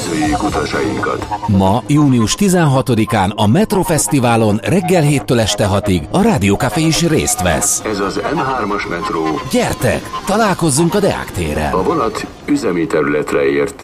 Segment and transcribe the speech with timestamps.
[0.00, 1.26] Üdvözöljük utasainkat!
[1.46, 7.82] Ma, június 16-án a Metro Fesztiválon reggel 7-től este 6-ig a Rádiókafé is részt vesz.
[7.84, 9.22] Ez az M3-as metró.
[9.50, 11.72] Gyertek, találkozzunk a Deák téren.
[11.72, 13.80] A vonat üzemi területre ért.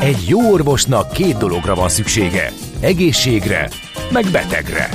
[0.00, 2.52] Egy jó orvosnak két dologra van szüksége.
[2.80, 3.68] Egészségre,
[4.12, 4.88] meg betegre.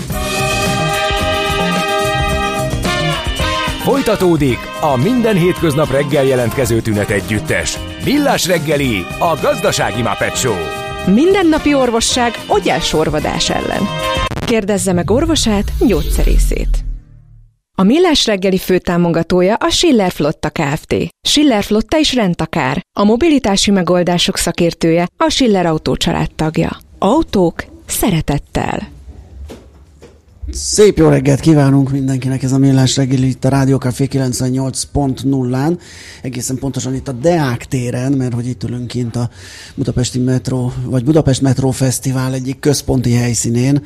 [3.85, 7.79] Folytatódik a minden hétköznap reggel jelentkező tünet együttes.
[8.03, 10.55] Villás reggeli, a gazdasági Muppet Show.
[11.13, 12.33] Mindennapi orvosság
[12.79, 13.81] sorvadás ellen.
[14.45, 16.77] Kérdezze meg orvosát, gyógyszerészét.
[17.75, 20.95] A Millás reggeli főtámogatója a Schiller Flotta Kft.
[21.27, 22.81] Schiller Flotta is rendtakár.
[22.99, 25.97] A mobilitási megoldások szakértője a Schiller Autó
[26.35, 26.77] tagja.
[26.99, 28.94] Autók szeretettel.
[30.51, 35.77] Szép jó reggelt kívánunk mindenkinek, ez a Millás reggeli itt a Rádió Café 98.0-án,
[36.21, 39.29] egészen pontosan itt a Deák téren, mert hogy itt ülünk kint a
[39.75, 43.83] Budapesti Metro, vagy Budapest Metro Fesztivál egyik központi helyszínén,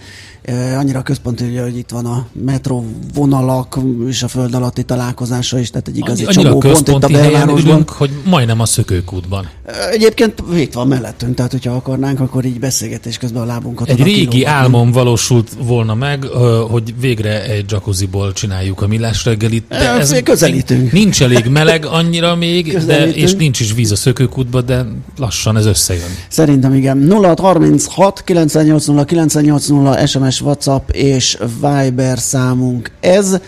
[0.77, 2.83] annyira központi, hogy itt van a metro
[3.13, 7.71] vonalak és a föld alatti találkozása is, tehát egy igazi Annyira pont itt a belvárosban.
[7.71, 9.49] Ülünk, hogy majdnem a szökőkútban.
[9.91, 13.89] Egyébként itt van mellettünk, tehát hogyha akarnánk, akkor így beszélgetés közben a lábunkat.
[13.89, 14.53] Egy régi kilóban.
[14.53, 16.25] álmom valósult volna meg,
[16.67, 19.65] hogy végre egy jacuzziból csináljuk a millás reggelit.
[19.67, 20.91] De ez közelítünk.
[20.91, 24.85] Nincs elég meleg annyira még, de, és nincs is víz a szökőkútban, de
[25.17, 26.09] lassan ez összejön.
[26.29, 26.97] Szerintem igen.
[26.97, 33.39] 0 36 980 980 SMS WhatsApp és Viber számunk ez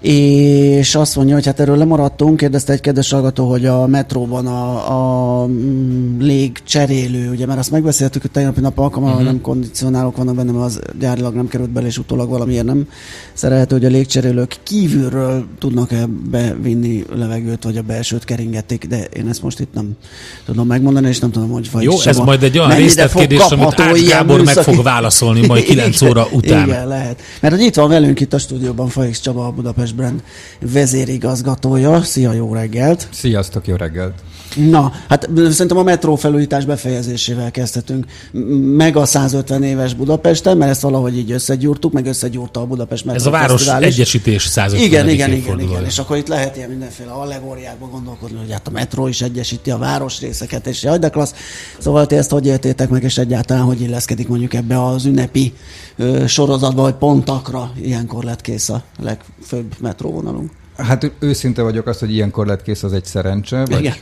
[0.00, 5.42] és azt mondja, hogy hát erről lemaradtunk, kérdezte egy kedves hallgató, hogy a metróban a,
[5.42, 9.30] a mm, légcserélő, ugye, mert azt megbeszéltük, hogy tegnapi nap alkalommal uh-huh.
[9.30, 12.88] nem kondicionálok vannak benne, az gyárilag nem került bele, és utólag valamiért nem
[13.32, 19.42] szerelhető, hogy a légcserélők kívülről tudnak-e bevinni levegőt, vagy a belsőt keringetik, de én ezt
[19.42, 19.90] most itt nem
[20.44, 24.02] tudom megmondani, és nem tudom, hogy vagy Jó, ez majd egy olyan részletkérdés, amit Ács
[24.02, 26.68] Gábor meg fog válaszolni majd 9 óra után.
[26.68, 27.20] Igen, lehet.
[27.40, 30.22] Mert hogy itt van velünk itt a stúdióban Faix Csaba, a Budapest Brand
[30.60, 32.02] vezérigazgatója.
[32.02, 33.08] Szia, jó reggelt!
[33.12, 34.14] Sziasztok, jó reggelt!
[34.56, 38.06] Na, hát szerintem a metró felújítás befejezésével kezdhetünk.
[38.76, 43.20] Meg a 150 éves Budapesten, mert ezt valahogy így összegyúrtuk, meg összegyúrta a Budapest metró
[43.20, 45.84] Ez a város egyesítés 150 Igen, igen, igen, igen.
[45.84, 49.78] És akkor itt lehet ilyen mindenféle allegóriákban gondolkodni, hogy hát a metró is egyesíti a
[49.78, 51.34] városrészeket, és jaj, de klassz.
[51.78, 55.52] Szóval ti ezt hogy értétek meg, és egyáltalán hogy illeszkedik mondjuk ebbe az ünnepi
[56.26, 60.50] sorozatba, vagy pontakra ilyenkor lett kész a legfőbb metróvonalunk?
[60.76, 63.94] Hát őszinte vagyok azt, hogy ilyenkor lett kész, az egy szerencse, vagy Igen.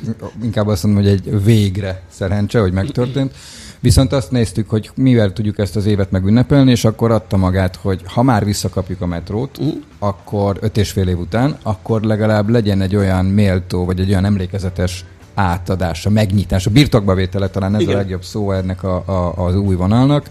[0.43, 3.34] inkább azt mondom, hogy egy végre szerencse, hogy megtörtént.
[3.81, 8.00] Viszont azt néztük, hogy mivel tudjuk ezt az évet megünnepelni, és akkor adta magát, hogy
[8.04, 9.66] ha már visszakapjuk a metrót, uh.
[9.99, 14.25] akkor öt és fél év után, akkor legalább legyen egy olyan méltó, vagy egy olyan
[14.25, 15.04] emlékezetes
[15.34, 17.94] átadása, megnyitása, birtokbavétele talán ez Igen.
[17.94, 20.28] a legjobb szó ennek a, a, az új vonalnak,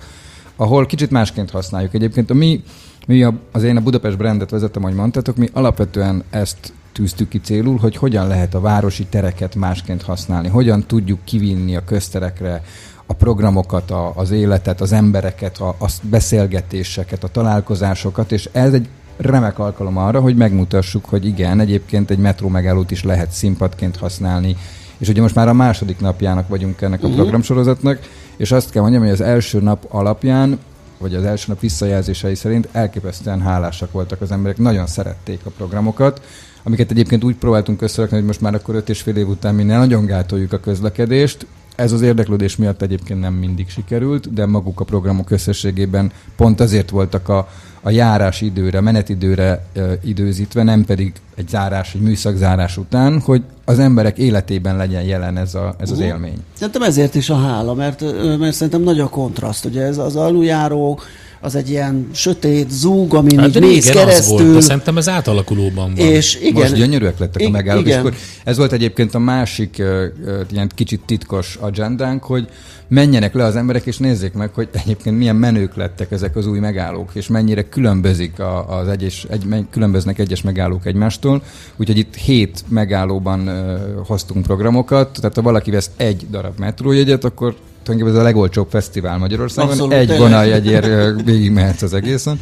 [0.56, 1.94] ahol kicsit másként használjuk.
[1.94, 2.64] Egyébként a mi
[3.08, 7.40] mi a, az én a Budapest brandet vezetem, ahogy mondtátok, mi alapvetően ezt tűztük ki
[7.40, 12.64] célul, hogy hogyan lehet a városi tereket másként használni, hogyan tudjuk kivinni a közterekre
[13.06, 18.88] a programokat, a, az életet, az embereket, a, a beszélgetéseket, a találkozásokat, és ez egy
[19.18, 24.56] remek alkalom arra, hogy megmutassuk, hogy igen, egyébként egy metró megállót is lehet színpadként használni,
[24.98, 27.16] és ugye most már a második napjának vagyunk ennek a mhm.
[27.16, 28.00] programsorozatnak,
[28.38, 30.60] és azt kell mondjam, hogy az első nap alapján
[30.98, 36.22] vagy az első nap visszajelzései szerint elképesztően hálásak voltak az emberek, nagyon szerették a programokat,
[36.64, 39.64] amiket egyébként úgy próbáltunk összerakni, hogy most már akkor öt és fél év után mi
[39.64, 41.46] nagyon gátoljuk a közlekedést,
[41.76, 46.90] ez az érdeklődés miatt egyébként nem mindig sikerült, de maguk a programok összességében pont azért
[46.90, 47.48] voltak a,
[47.84, 53.80] a járás időre, menetidőre e, időzítve, nem pedig egy zárás, egy műszakzárás után, hogy az
[53.80, 56.14] emberek életében legyen jelen ez, a, ez az uh-huh.
[56.14, 56.38] élmény.
[56.54, 58.02] Szerintem ezért is a hála, mert,
[58.40, 59.66] mert szerintem nagy a kontraszt.
[59.66, 61.00] Ugye ez az aluljáró
[61.44, 64.46] az egy ilyen sötét zúg, amin hát, így mész keresztül.
[64.46, 66.06] Az volt, szerintem ez átalakulóban van.
[66.06, 68.14] És igen, Most gyönyörűek lettek a megállók.
[68.44, 70.04] ez volt egyébként a másik uh,
[70.52, 72.48] ilyen kicsit titkos agendánk, hogy
[72.88, 76.60] menjenek le az emberek, és nézzék meg, hogy egyébként milyen menők lettek ezek az új
[76.60, 81.44] megállók, és mennyire különbözik a, az egyes, egy, különböznek egyes megállók egymástól.
[81.76, 87.56] Úgyhogy itt hét megállóban uh, hoztunk programokat, tehát ha valaki vesz egy darab metrójegyet, akkor
[87.84, 89.72] tulajdonképpen ez a legolcsóbb fesztivál Magyarországon.
[89.72, 92.40] Abszolút, egy vonaljegyért végigmehetsz az egészen.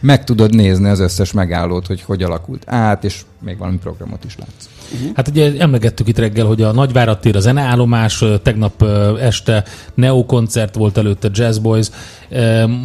[0.00, 4.36] Meg tudod nézni az összes megállót, hogy hogy alakult át, és még valami programot is
[4.38, 4.73] látsz.
[5.14, 8.82] Hát ugye emlegettük itt reggel, hogy a Nagyvárad tér a zeneállomás, tegnap
[9.20, 9.64] este
[9.94, 11.90] Neo koncert volt előtte Jazz Boys,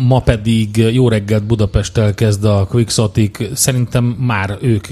[0.07, 4.87] ma pedig Jó reggelt Budapesttel kezd a Quixotic, szerintem már ők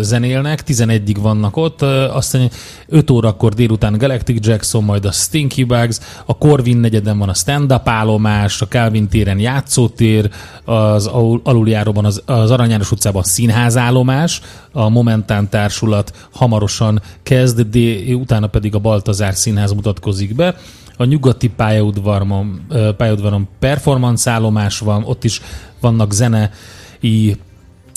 [0.00, 2.50] zenélnek, 11-ig vannak ott, aztán
[2.88, 7.88] 5 órakor délután Galactic Jackson, majd a Stinky Bugs, a Corvin negyeden van a stand-up
[7.88, 10.30] állomás, a Calvin téren játszótér,
[10.64, 11.06] az
[11.42, 14.40] aluljáróban az, az Aranyáros utcában a színházállomás,
[14.72, 20.56] a Momentán társulat hamarosan kezd, de utána pedig a Baltazár színház mutatkozik be.
[20.96, 22.60] A nyugati pályaudvaron,
[22.96, 25.40] pályaudvaron performance állomás van, ott is
[25.80, 27.36] vannak zenei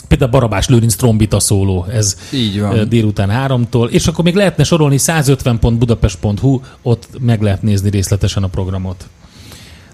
[0.08, 2.90] például Barabás Lőrinc trombita szóló, ez Így van.
[2.90, 9.08] délután háromtól, és akkor még lehetne sorolni 150.budapest.hu, ott meg lehet nézni részletesen a programot.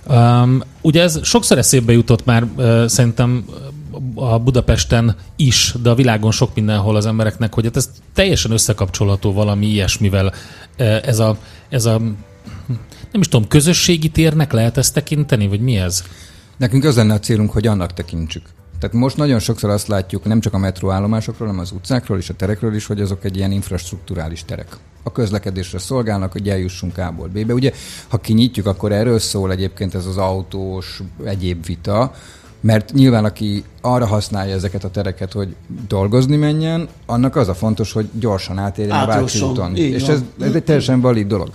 [0.08, 3.46] Um, ugye ez sokszor eszébe jutott már uh, szerintem
[4.16, 9.34] a Budapesten is, de a világon sok mindenhol az embereknek, hogy hát ez teljesen összekapcsolható
[9.34, 10.34] valami ilyesmivel.
[10.80, 11.38] Uh, ez a,
[11.70, 12.02] ez a
[13.12, 16.04] nem is tudom, közösségi térnek lehet ezt tekinteni, vagy mi ez?
[16.58, 18.44] Nekünk az lenne a célunk, hogy annak tekintsük.
[18.80, 22.34] Tehát most nagyon sokszor azt látjuk, nem csak a metróállomásokról, hanem az utcákról és a
[22.34, 24.78] terekről is, hogy azok egy ilyen infrastruktúrális terek.
[25.04, 27.54] A közlekedésre szolgálnak, hogy eljussunk A-ból B-be.
[27.54, 27.72] Ugye,
[28.08, 32.14] ha kinyitjuk, akkor erről szól egyébként ez az autós egyéb vita,
[32.64, 35.56] mert nyilván aki arra használja ezeket a tereket, hogy
[35.88, 39.76] dolgozni menjen, annak az a fontos, hogy gyorsan átérjen a Váci úton.
[39.76, 41.50] És ez, ez egy teljesen valid dolog.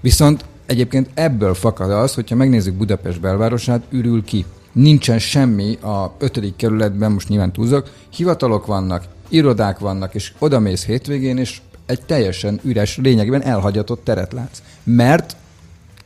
[0.00, 4.44] Viszont egyébként ebből fakad az, hogyha megnézzük Budapest belvárosát, ürül ki.
[4.72, 11.38] Nincsen semmi a ötödik kerületben, most nyilván túlzok, hivatalok vannak, irodák vannak, és odamész hétvégén,
[11.38, 14.62] és egy teljesen üres, lényegében elhagyatott teret látsz.
[14.84, 15.36] Mert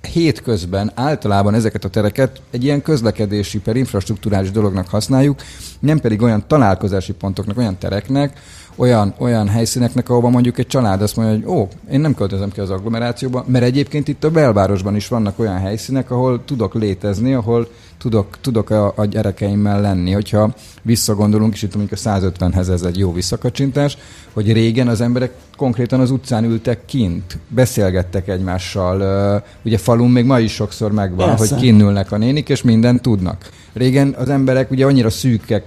[0.08, 5.40] hétközben általában ezeket a tereket egy ilyen közlekedési per infrastruktúrális dolognak használjuk,
[5.80, 8.40] nem pedig olyan találkozási pontoknak, olyan tereknek,
[8.78, 12.60] olyan, olyan helyszíneknek, ahova mondjuk egy család azt mondja, hogy ó, én nem költözöm ki
[12.60, 17.68] az agglomerációba, mert egyébként itt a belvárosban is vannak olyan helyszínek, ahol tudok létezni, ahol
[17.98, 20.10] tudok, tudok a, a gyerekeimmel lenni.
[20.12, 23.98] Hogyha visszagondolunk, és itt mondjuk a 150-hez ez egy jó visszakacsintás,
[24.32, 30.38] hogy régen az emberek konkrétan az utcán ültek kint, beszélgettek egymással, ugye falun még ma
[30.38, 31.54] is sokszor megvan, Persze.
[31.54, 33.48] hogy kinnülnek a nénik, és mindent tudnak.
[33.72, 35.64] Régen az emberek ugye annyira szűkek,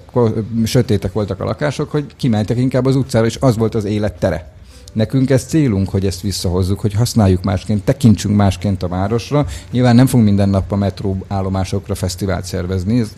[0.65, 4.51] sötétek voltak a lakások, hogy kimentek inkább az utcára, és az volt az élet tere.
[4.93, 9.45] Nekünk ez célunk, hogy ezt visszahozzuk, hogy használjuk másként, tekintsünk másként a városra.
[9.71, 13.13] Nyilván nem fogunk minden nap a metró állomásokra fesztivált szervezni, ez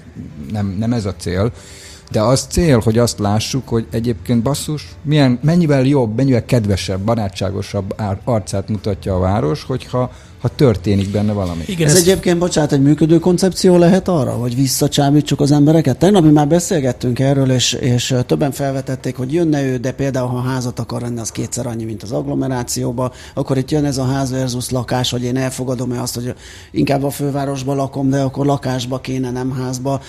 [0.51, 1.51] nem, nem ez a cél.
[2.11, 7.95] De az cél, hogy azt lássuk, hogy egyébként basszus, milyen, mennyivel jobb, mennyivel kedvesebb, barátságosabb
[8.23, 10.11] arcát mutatja a város, hogyha
[10.43, 11.63] ha történik benne valami.
[11.65, 15.97] Igen, ez, ez egyébként, bocsánat, egy működő koncepció lehet arra, hogy visszacsábítsuk az embereket?
[15.97, 20.41] Tegnap mi már beszélgettünk erről, és, és többen felvetették, hogy jönne ő, de például, ha
[20.41, 24.31] házat akar renni, az kétszer annyi, mint az agglomerációba, akkor itt jön ez a ház
[24.31, 26.33] versus lakás, hogy én elfogadom-e azt, hogy
[26.71, 30.01] inkább a fővárosban lakom, de akkor lakásba kéne, nem házba.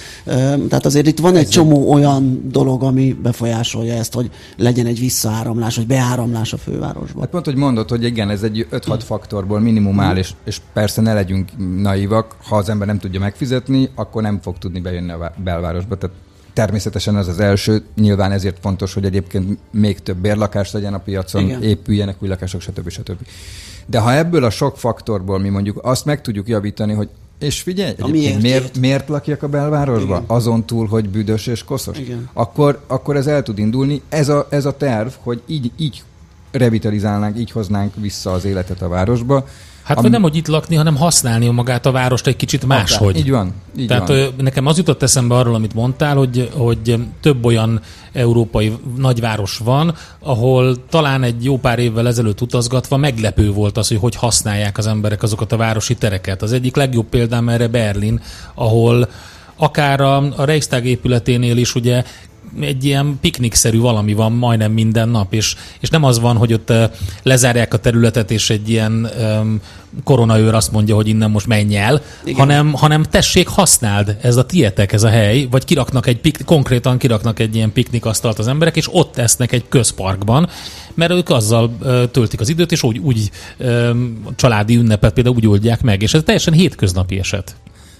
[0.68, 4.98] Tehát azért itt van egy ez csomó olyan dolog, ami befolyásolja ezt, hogy legyen egy
[4.98, 7.20] visszaáramlás, vagy beáramlás a fővárosba.
[7.20, 11.00] Hát pont, hogy mondod, hogy igen, ez egy 5-6 faktorból minimum áll, és, és persze
[11.00, 11.50] ne legyünk
[11.82, 15.98] naivak, ha az ember nem tudja megfizetni, akkor nem fog tudni bejönni a belvárosba.
[15.98, 16.16] Tehát
[16.52, 21.44] természetesen ez az első, nyilván ezért fontos, hogy egyébként még több bérlakás legyen a piacon,
[21.44, 21.62] Igen.
[21.62, 22.88] épüljenek új lakások, stb.
[22.88, 23.26] stb.
[23.86, 27.94] De ha ebből a sok faktorból mi mondjuk azt meg tudjuk javítani, hogy és figyelj,
[28.10, 30.14] miért, miért, miért lakjak a belvárosba?
[30.14, 30.24] Igen.
[30.26, 31.98] Azon túl, hogy büdös és koszos?
[31.98, 32.28] Igen.
[32.32, 34.02] Akkor, akkor ez el tud indulni.
[34.08, 36.02] Ez a, ez a terv, hogy így, így
[36.50, 39.46] revitalizálnánk, így hoznánk vissza az életet a városba.
[39.84, 43.16] Hát vagy nem, hogy itt lakni, hanem használni magát a várost egy kicsit máshogy.
[43.16, 43.52] Így van.
[43.78, 44.34] Így Tehát van.
[44.36, 47.80] nekem az jutott eszembe arról, amit mondtál, hogy, hogy több olyan
[48.12, 53.98] európai nagyváros van, ahol talán egy jó pár évvel ezelőtt utazgatva meglepő volt az, hogy
[53.98, 56.42] hogy használják az emberek azokat a városi tereket.
[56.42, 58.20] Az egyik legjobb példám erre Berlin,
[58.54, 59.08] ahol
[59.56, 62.04] akár a, a Reichstag épületénél is ugye
[62.60, 66.72] egy ilyen piknikszerű valami van majdnem minden nap, és, és nem az van, hogy ott
[67.22, 69.60] lezárják a területet, és egy ilyen um,
[70.04, 74.92] koronaőr azt mondja, hogy innen most menj el, hanem, hanem tessék, használd, ez a tietek,
[74.92, 78.88] ez a hely, vagy kiraknak egy, pik, konkrétan kiraknak egy ilyen piknikasztalt az emberek, és
[78.92, 80.48] ott esznek egy közparkban,
[80.94, 85.46] mert ők azzal uh, töltik az időt, és úgy, úgy um, családi ünnepet például úgy
[85.46, 87.56] oldják meg, és ez teljesen hétköznapi eset.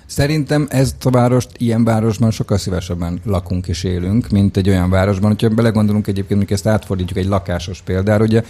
[0.07, 5.31] Szerintem ez a várost, ilyen városban sokkal szívesebben lakunk és élünk, mint egy olyan városban.
[5.31, 8.43] Hogyha belegondolunk egyébként, hogy ezt átfordítjuk egy lakásos példára, ugye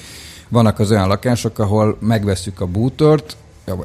[0.49, 3.37] vannak az olyan lakások, ahol megveszük a bútort,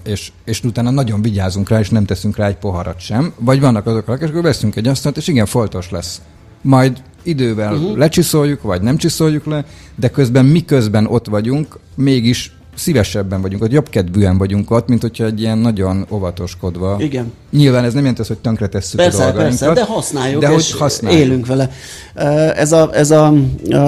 [0.04, 3.34] és, és utána nagyon vigyázunk rá, és nem teszünk rá egy poharat sem.
[3.40, 6.22] Vagy vannak azok a lakások, ahol veszünk egy asztalt, és igen, foltos lesz.
[6.62, 7.98] Majd idővel uh-huh.
[7.98, 13.90] lecsiszoljuk, vagy nem csiszoljuk le, de közben miközben ott vagyunk, mégis szívesebben vagyunk ott, jobb
[13.90, 16.96] kedvűen vagyunk ott, mint hogyha egy ilyen nagyon óvatoskodva.
[17.00, 17.32] Igen.
[17.52, 19.60] Nyilván ez nem jelenti azt, hogy tönkretesszük Persze, a dolgainkat.
[19.60, 21.22] persze, de használjuk, de és hogy használjuk.
[21.22, 21.70] élünk vele.
[22.56, 23.34] Ez a, ez a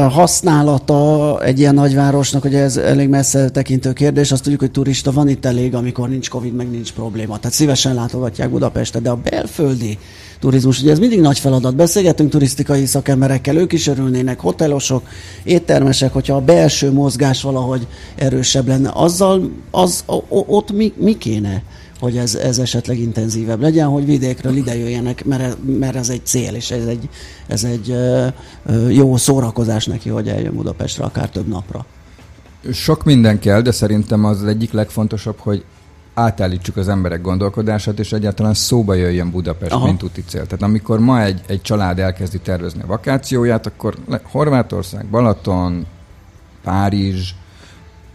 [0.10, 5.30] használata egy ilyen nagyvárosnak, hogy ez elég messze tekintő kérdés, azt tudjuk, hogy turista van
[5.30, 7.40] itt elég, amikor nincs Covid, meg nincs probléma.
[7.40, 9.98] Tehát szívesen látogatják Budapestet, de a belföldi
[10.42, 11.76] turizmus, ugye ez mindig nagy feladat.
[11.76, 15.08] Beszélgetünk turisztikai szakemberekkel, ők is örülnének, hotelosok,
[15.44, 18.92] éttermesek, hogyha a belső mozgás valahogy erősebb lenne.
[18.94, 21.64] Azzal, az, ott mi, mi kéne?
[22.00, 26.54] hogy ez, ez esetleg intenzívebb legyen, hogy vidékről ide jöjjenek, mert, mert ez egy cél,
[26.56, 27.10] és ez egy,
[27.48, 27.96] ez egy
[28.90, 31.86] jó szórakozás neki, hogy eljön Budapestre akár több napra.
[32.72, 35.64] Sok minden kell, de szerintem az egyik legfontosabb, hogy
[36.14, 39.86] átállítsuk az emberek gondolkodását, és egyáltalán szóba jöjjön Budapest, Aha.
[39.86, 40.46] mint úti cél.
[40.46, 45.86] Tehát amikor ma egy, egy család elkezdi tervezni a vakációját, akkor Horvátország, Balaton,
[46.64, 47.34] Párizs,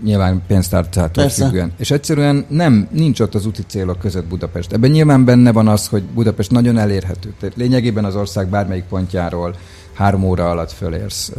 [0.03, 1.73] nyilván pénztárcától függően.
[1.79, 4.73] És egyszerűen nem, nincs ott az úti célok között Budapest.
[4.73, 7.35] Ebben nyilván benne van az, hogy Budapest nagyon elérhető.
[7.41, 9.55] Tehát lényegében az ország bármelyik pontjáról
[9.93, 11.33] három óra alatt fölérsz.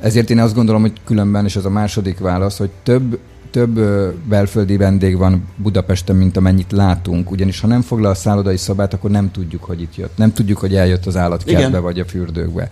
[0.00, 3.18] Ezért én azt gondolom, hogy különben, és ez a második válasz, hogy több
[3.50, 3.80] több
[4.28, 9.10] belföldi vendég van Budapesten, mint amennyit látunk, ugyanis ha nem foglal a szállodai szobát, akkor
[9.10, 10.16] nem tudjuk, hogy itt jött.
[10.16, 11.82] Nem tudjuk, hogy eljött az állatkertbe Igen.
[11.82, 12.70] vagy a fürdőkbe.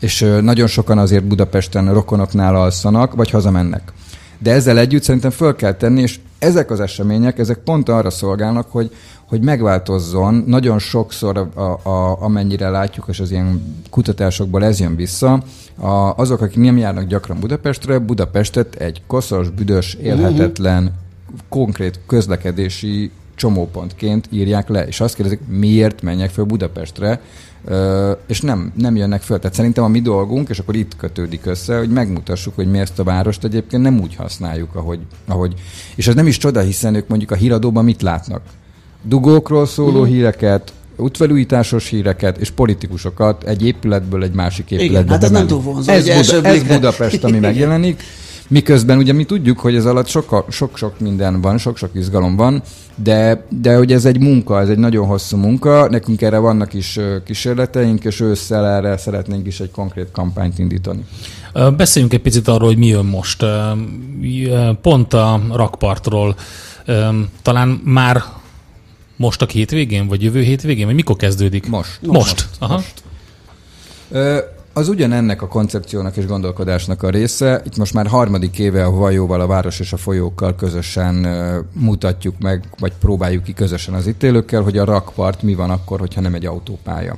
[0.00, 3.92] És nagyon sokan azért Budapesten rokonoknál alszanak, vagy hazamennek.
[4.38, 8.66] De ezzel együtt szerintem föl kell tenni, és ezek az események, ezek pont arra szolgálnak,
[8.70, 8.90] hogy,
[9.28, 10.44] hogy megváltozzon.
[10.46, 15.42] Nagyon sokszor, a, a, amennyire látjuk, és az ilyen kutatásokból ez jön vissza,
[15.78, 20.92] a, azok, akik nem járnak gyakran Budapestre, Budapestet egy koszos, büdös, élhetetlen,
[21.48, 27.20] konkrét közlekedési csomópontként írják le, és azt kérdezik, miért menjek föl Budapestre,
[28.26, 29.38] és nem, nem jönnek föl.
[29.38, 32.98] Tehát szerintem a mi dolgunk, és akkor itt kötődik össze, hogy megmutassuk, hogy mi ezt
[32.98, 35.54] a várost egyébként nem úgy használjuk, ahogy, ahogy.
[35.94, 38.42] és ez nem is csoda, hiszen ők mondjuk a híradóban mit látnak?
[39.02, 40.10] Dugókról szóló Mhm.
[40.10, 45.92] híreket, útfelújításos híreket és politikusokat egy épületből egy másik épületbe hát ez nem túl vonzó,
[45.92, 46.62] Ez, Buda, ez.
[46.62, 47.42] Budapest, ami Igen.
[47.50, 48.02] megjelenik.
[48.50, 52.62] Miközben ugye mi tudjuk, hogy ez alatt sok- sok-sok minden van, sok-sok izgalom van,
[52.94, 56.98] de, de hogy ez egy munka, ez egy nagyon hosszú munka, nekünk erre vannak is
[57.24, 61.04] kísérleteink, és ősszel erre szeretnénk is egy konkrét kampányt indítani.
[61.76, 63.44] Beszéljünk egy picit arról, hogy mi jön most.
[64.82, 66.36] Pont a rakpartról
[67.42, 68.22] talán már
[69.18, 71.68] most a hétvégén, vagy jövő hétvégén, vagy mikor kezdődik?
[71.68, 71.98] Most.
[72.02, 72.18] Most.
[72.18, 72.48] most.
[72.58, 72.82] Aha.
[74.10, 74.38] Ö,
[74.72, 77.62] Az ugyanennek a koncepciónak és gondolkodásnak a része.
[77.64, 82.38] Itt most már harmadik éve a Vajóval, a város és a folyókkal közösen ö, mutatjuk
[82.38, 86.20] meg, vagy próbáljuk ki közösen az itt élőkkel, hogy a rakpart mi van akkor, hogyha
[86.20, 87.16] nem egy autópálya.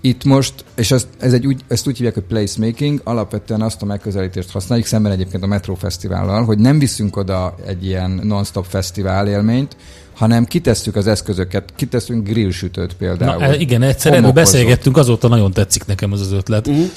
[0.00, 3.84] Itt most, és ezt, ez egy úgy, ezt úgy hívják, hogy placemaking, alapvetően azt a
[3.84, 9.28] megközelítést használjuk, szemben egyébként a Metro Fesztivállal, hogy nem viszünk oda egy ilyen non-stop fesztivál
[9.28, 9.76] élményt,
[10.14, 13.40] hanem kitesszük az eszközöket, kiteszünk grillsütőt például.
[13.40, 16.66] Na, e, igen, egyszer erről beszélgettünk, azóta nagyon tetszik nekem az az ötlet.
[16.66, 16.90] Uh-huh.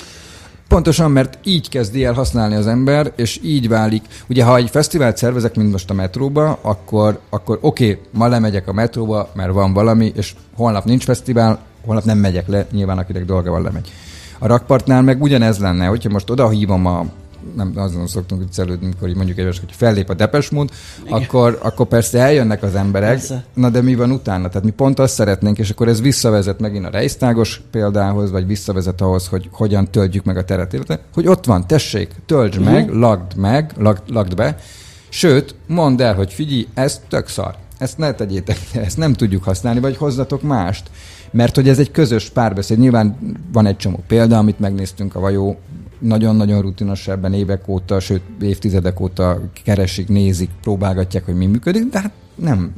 [0.67, 4.03] Pontosan, mert így kezdi el használni az ember, és így válik.
[4.27, 8.67] Ugye, ha egy fesztivált szervezek, mint most a metróba, akkor, akkor oké, okay, ma lemegyek
[8.67, 13.25] a metróba, mert van valami, és holnap nincs fesztivál, holnap nem megyek le, nyilván akinek
[13.25, 13.91] dolga van lemegy.
[14.39, 17.05] A rakpartnál meg ugyanez lenne, hogyha most oda hívom a
[17.55, 20.69] nem azon szoktunk viccelődni, amikor így mondjuk egyes, hogy fellép a Depesmód,
[21.09, 23.45] akkor, akkor persze eljönnek az emberek, Persze.
[23.53, 24.47] na de mi van utána?
[24.47, 29.01] Tehát mi pont azt szeretnénk, és akkor ez visszavezet megint a Reisztágos példához, vagy visszavezet
[29.01, 32.73] ahhoz, hogy hogyan töltjük meg a teret, illetve, hogy ott van, tessék, töltsd uh-huh.
[32.73, 34.57] meg, lagd meg, lagd, lagd be,
[35.09, 37.55] sőt, mondd el, hogy figyelj, ez tök szar.
[37.77, 40.89] Ezt ne tegyétek, ezt nem tudjuk használni, vagy hozzatok mást.
[41.33, 42.79] Mert hogy ez egy közös párbeszéd.
[42.79, 43.17] Nyilván
[43.51, 45.57] van egy csomó példa, amit megnéztünk a Vajó
[45.99, 51.99] nagyon-nagyon rutinos ebben évek óta, sőt évtizedek óta keresik, nézik, próbálgatják, hogy mi működik, de
[51.99, 52.71] hát nem,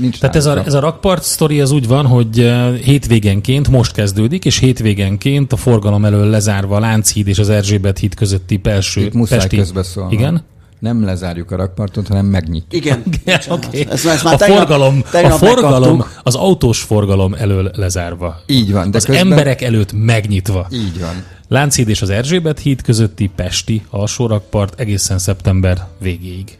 [0.00, 3.92] nincs Tehát ez a, ez a rakpart sztori az úgy van, hogy eh, hétvégenként most
[3.92, 9.00] kezdődik, és hétvégenként a forgalom elől lezárva a Lánchíd és az Erzsébet híd közötti belső
[9.00, 9.56] Itt muszáj pesti...
[9.56, 10.12] közbeszólnom.
[10.12, 10.42] Igen?
[10.80, 12.84] Nem lezárjuk a rakpartot, hanem megnyitjuk.
[12.84, 13.02] Igen.
[13.48, 13.86] Okay.
[13.90, 16.20] Ezt, ezt már a tegnap, forgalom, tegnap a forgalom, megkaptuk.
[16.22, 18.40] az autós forgalom elől lezárva.
[18.46, 18.90] Így van.
[18.90, 19.30] De az közben...
[19.30, 20.66] emberek előtt megnyitva.
[20.70, 21.24] Így van.
[21.48, 26.58] Lánchíd és az Erzsébet híd közötti Pesti alsórakpart egészen szeptember végéig.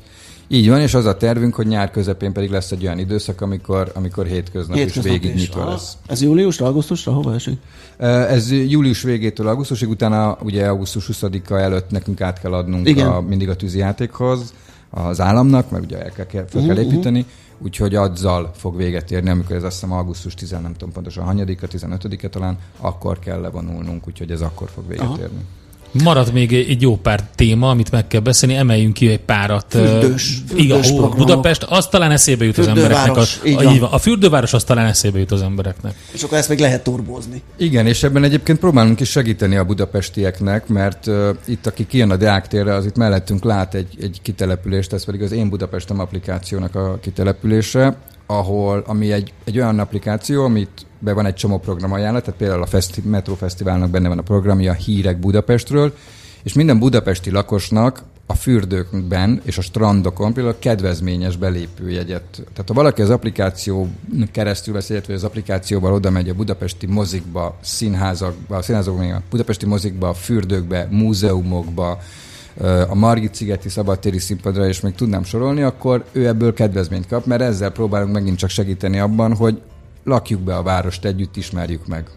[0.53, 3.93] Így van, és az a tervünk, hogy nyár közepén pedig lesz egy olyan időszak, amikor,
[3.95, 5.41] amikor hétköznap, Hétköznap is végig is.
[5.41, 5.71] nyitva Aha.
[5.71, 5.97] lesz.
[6.07, 7.59] Ez júliusra, augusztusra, hova esik?
[7.97, 13.07] Ez július végétől augusztusig, utána ugye augusztus 20-a előtt nekünk át kell adnunk Igen.
[13.09, 14.55] a, mindig a tűzijátékhoz,
[14.91, 17.27] az államnak, mert ugye el kell, fel kell Mhm, építeni,
[17.59, 21.67] úgyhogy azzal fog véget érni, amikor ez azt hiszem augusztus 10, nem tudom pontosan, hanyadika,
[21.71, 25.19] 15-e talán, akkor kell levonulnunk, úgyhogy ez akkor fog véget Aha.
[25.21, 25.41] érni.
[25.93, 29.67] Maradt még egy jó pár téma, amit meg kell beszélni, emeljünk ki egy párat.
[29.69, 31.09] Fürdős- Igen, ó.
[31.09, 33.17] Budapest, az talán eszébe jut az embereknek.
[33.17, 33.73] A, a, van.
[33.73, 33.91] így van.
[33.93, 35.95] a fürdőváros az talán eszébe jut az embereknek.
[36.13, 37.43] És akkor ezt még lehet turbózni.
[37.57, 42.17] Igen, és ebben egyébként próbálunk is segíteni a budapestieknek, mert uh, itt, aki kijön a
[42.17, 46.75] Deák térre, az itt mellettünk lát egy, egy kitelepülést, ez pedig az Én Budapestem applikációnak
[46.75, 52.39] a kitelepülése, ahol, ami egy, egy olyan applikáció, amit be van egy csomó programajánlat, tehát
[52.39, 55.95] például a Feszti, Metro Fesztiválnak benne van a programja Hírek Budapestről,
[56.43, 62.23] és minden budapesti lakosnak a fürdőkben és a strandokon például kedvezményes belépőjegyet.
[62.33, 63.89] Tehát ha valaki az applikáció
[64.33, 69.23] keresztül veszi, illetve az applikációval oda megy a budapesti mozikba, színházakba, a színházakba, még a
[69.31, 71.99] budapesti mozikba, a fürdőkbe, múzeumokba,
[72.89, 77.43] a Margit szigeti szabadtéri színpadra, és még tudnám sorolni, akkor ő ebből kedvezményt kap, mert
[77.43, 79.61] ezzel próbálunk megint csak segíteni abban, hogy
[80.11, 82.11] lakjuk be a várost együtt, ismerjük meg.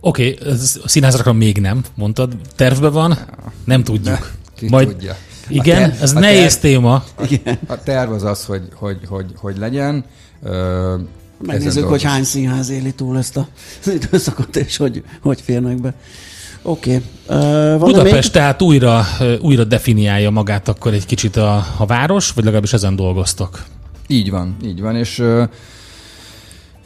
[0.00, 0.52] Oké, okay,
[0.84, 2.36] a színházakra még nem, mondtad.
[2.56, 3.18] Tervben van?
[3.64, 4.32] Nem tudjuk.
[4.56, 5.16] Ki Majd, tudja.
[5.48, 7.04] Igen, A ez ter- nehéz téma.
[7.66, 10.04] A terv az az, hogy, hogy, hogy, hogy legyen.
[10.42, 10.96] Ö,
[11.46, 13.48] Megnézzük, hogy hány színház éli túl ezt a,
[13.80, 15.94] az időszakot, és hogy, hogy férnek be.
[16.62, 17.02] Oké.
[17.26, 17.42] Okay.
[17.72, 19.06] Uh, Budapest tehát újra,
[19.40, 23.64] újra definiálja magát akkor egy kicsit a, a város, vagy legalábbis ezen dolgoztok.
[24.06, 25.44] Így van, így van, és, ö,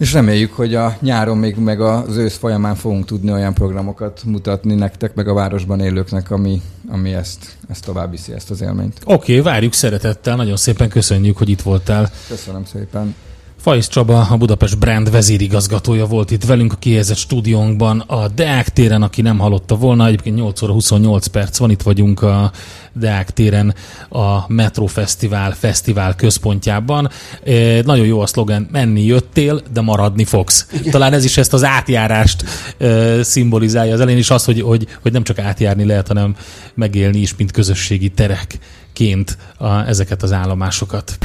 [0.03, 4.75] és reméljük, hogy a nyáron még meg az ősz folyamán fogunk tudni olyan programokat mutatni
[4.75, 9.01] nektek, meg a városban élőknek, ami, ami ezt, ezt tovább viszi, ezt az élményt.
[9.05, 12.11] Oké, okay, várjuk szeretettel, nagyon szépen köszönjük, hogy itt voltál.
[12.29, 13.15] Köszönöm szépen.
[13.63, 19.03] Fajsz Csaba, a Budapest Brand vezérigazgatója volt itt velünk a kihelyezett stúdiónkban a Deák téren,
[19.03, 22.53] aki nem hallotta volna, egyébként 8 óra 28 perc van, itt vagyunk a
[22.93, 23.75] Deák téren
[24.09, 27.11] a Metro Fesztivál fesztivál központjában.
[27.45, 30.67] E, nagyon jó a szlogen, menni jöttél, de maradni fogsz.
[30.91, 32.45] Talán ez is ezt az átjárást
[32.79, 36.37] e, szimbolizálja az elején is az, hogy, hogy, hogy nem csak átjárni lehet, hanem
[36.75, 41.19] megélni is, mint közösségi terekként a, ezeket az állomásokat.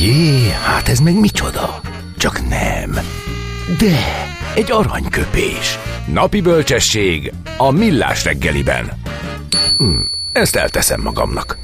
[0.00, 1.80] Jé, hát ez meg micsoda?
[2.16, 2.90] Csak nem.
[3.78, 3.98] De,
[4.54, 5.78] egy aranyköpés.
[6.12, 8.88] Napi bölcsesség a millás reggeliben.
[9.78, 10.00] Hm,
[10.32, 11.58] ezt elteszem magamnak.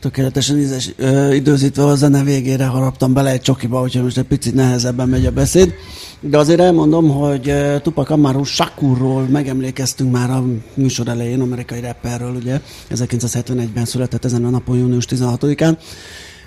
[0.00, 4.54] Tökéletesen ízes, ö, időzítve a zene végére haraptam bele egy csokiba, úgyhogy most egy picit
[4.54, 5.74] nehezebben megy a beszéd.
[6.20, 12.34] De azért elmondom, hogy ö, Tupac Amaru Shakurról megemlékeztünk már a műsor elején, amerikai rapperről,
[12.34, 12.60] ugye.
[12.90, 15.76] 1971-ben született ezen a napon, június 16-án.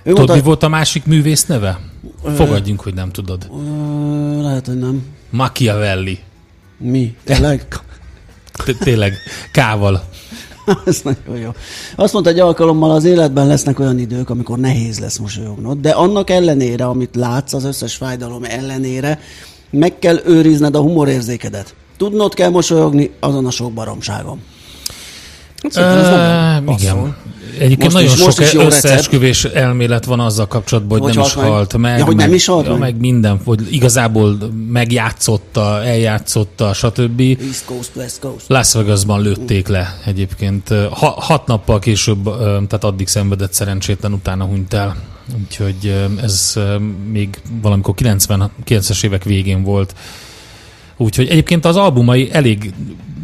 [0.03, 1.79] Ő Tudod, mi volt a másik művész neve?
[2.35, 3.49] Fogadjunk, hogy nem tudod.
[4.41, 5.03] Lehet, hogy nem.
[5.29, 6.19] Machiavelli.
[6.77, 7.15] Mi?
[7.23, 7.67] Tényleg?
[8.79, 9.13] Tényleg,
[9.51, 10.03] kával.
[10.85, 11.49] Ez nagyon jó.
[11.95, 16.29] Azt mondta, egy alkalommal az életben lesznek olyan idők, amikor nehéz lesz mosolyognod, de annak
[16.29, 19.19] ellenére, amit látsz, az összes fájdalom ellenére,
[19.69, 21.75] meg kell őrizned a humorérzékedet.
[21.97, 24.41] Tudnod kell mosolyogni azon a sok baromságon.
[25.69, 27.15] Szerintem ez nagyon igen.
[27.59, 31.33] Egyébként Most nagyon is- most sok összeesküvés elmélet van azzal kapcsolatban, hogy, Hogy nem is
[31.33, 31.53] halt meg?
[31.55, 31.97] halt meg.
[31.97, 32.79] Ja, hogy meg, nem is halt ja, meg?
[32.79, 34.37] meg minden, hogy igazából
[34.69, 37.19] megjátszotta, eljátszotta, stb.
[37.19, 38.47] East Coast, West Coast.
[38.47, 40.69] Las Vegasban lőtték le egyébként.
[40.91, 44.95] Ha, hat nappal később, tehát addig szenvedett szerencsétlen, utána hunyt el.
[45.43, 45.93] Úgyhogy
[46.23, 46.53] ez
[47.11, 49.95] még valamikor 90, 90-es évek végén volt.
[51.01, 52.73] Úgyhogy egyébként az albumai elég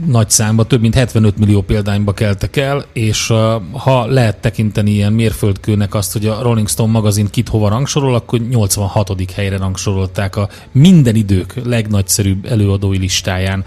[0.06, 3.34] nagy számba, több mint 75 millió példányba keltek el, és
[3.72, 8.40] ha lehet tekinteni ilyen mérföldkőnek azt, hogy a Rolling Stone magazin kit hova rangsorol, akkor
[8.40, 9.32] 86.
[9.32, 13.66] helyre rangsorolták a minden idők legnagyszerűbb előadói listáján.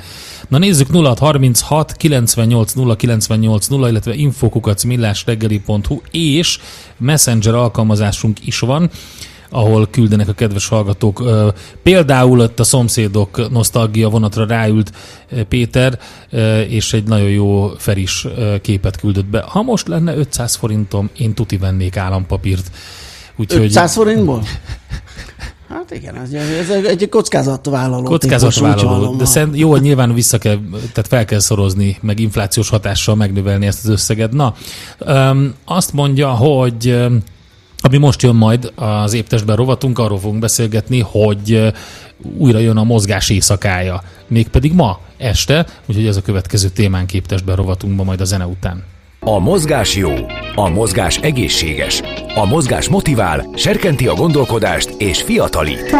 [0.48, 4.84] Na nézzük 0636 98 0 98 0, illetve infokukac
[6.10, 6.58] és
[6.98, 8.90] Messenger alkalmazásunk is van
[9.50, 11.22] ahol küldenek a kedves hallgatók.
[11.82, 14.92] Például ott a szomszédok nosztalgia vonatra ráült
[15.48, 15.98] Péter,
[16.68, 18.26] és egy nagyon jó Feris
[18.62, 19.40] képet küldött be.
[19.40, 22.70] Ha most lenne 500 forintom, én tuti vennék állampapírt.
[23.36, 24.42] Úgyhogy 500 forintból?
[25.68, 28.02] Hát igen, ez, ez egy- kockázatvállaló.
[28.02, 29.16] típus, kockázatvállaló, hallom.
[29.18, 30.58] de szerint jó, hogy nyilván vissza kell,
[30.92, 34.32] tehát fel kell szorozni, meg inflációs hatással megnövelni ezt az összeget.
[34.32, 34.54] Na,
[35.64, 36.96] azt mondja, hogy
[37.80, 41.68] ami most jön majd az éptestben rovatunk, arról fogunk beszélgetni, hogy ö,
[42.38, 44.02] újra jön a mozgás éjszakája.
[44.26, 48.84] Mégpedig ma este, úgyhogy ez a következő témánk képtestben rovatunkban majd a zene után.
[49.20, 50.14] A mozgás jó,
[50.54, 52.02] a mozgás egészséges,
[52.34, 55.94] a mozgás motivál, serkenti a gondolkodást és fiatalít.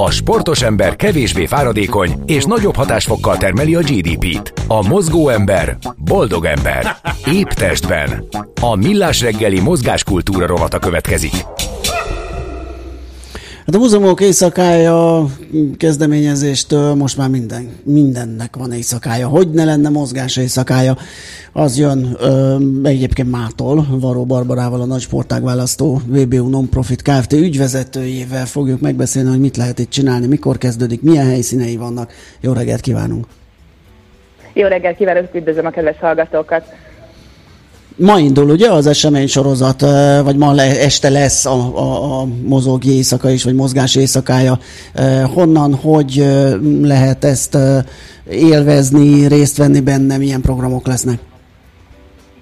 [0.00, 4.52] A sportos ember kevésbé fáradékony és nagyobb hatásfokkal termeli a GDP-t.
[4.66, 6.96] A mozgó ember boldog ember.
[7.32, 8.28] Épp testben.
[8.60, 11.44] A millás reggeli mozgáskultúra rovata következik.
[13.68, 15.24] Hát a múzeumok éjszakája
[15.76, 19.28] kezdeményezéstől most már minden, mindennek van éjszakája.
[19.28, 20.96] Hogy ne lenne mozgás éjszakája?
[21.52, 27.32] Az jön ö, egyébként mától, Varó Barbarával, a nagy sportág választó VBU Nonprofit Kft.
[27.32, 32.12] ügyvezetőjével fogjuk megbeszélni, hogy mit lehet itt csinálni, mikor kezdődik, milyen helyszínei vannak.
[32.40, 33.26] Jó reggelt kívánunk!
[34.52, 36.64] Jó reggelt kívánok, üdvözlöm a kedves hallgatókat!
[37.98, 39.80] Ma indul ugye az esemény sorozat,
[40.22, 44.58] vagy ma este lesz a, a, a mozógi éjszaka is, vagy mozgás éjszakája.
[45.34, 46.24] Honnan, hogy
[46.82, 47.58] lehet ezt
[48.30, 51.18] élvezni, részt venni benne, milyen programok lesznek?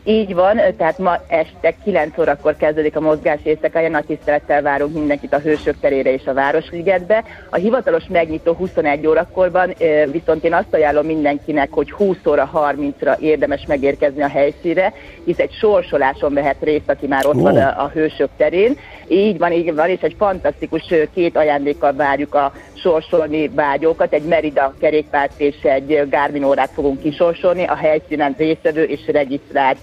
[0.09, 5.33] Így van, tehát ma este 9 órakor kezdődik a mozgás éjszakája, nagy tisztelettel várunk mindenkit
[5.33, 7.25] a Hősök terére és a Városligetbe.
[7.51, 9.75] A hivatalos megnyitó 21 órakorban,
[10.11, 14.93] viszont én azt ajánlom mindenkinek, hogy 20 óra 30-ra érdemes megérkezni a helyszínre,
[15.25, 17.43] hisz egy sorsoláson vehet részt, aki már ott oh.
[17.43, 18.77] van a, a Hősök terén.
[19.09, 24.75] Így van, így van, és egy fantasztikus két ajándékkal várjuk a sorsolni vágyókat, egy Merida
[24.81, 29.79] kerékpárt és egy Garmin órát fogunk kisorsolni a helyszínen részvevő és regisztrált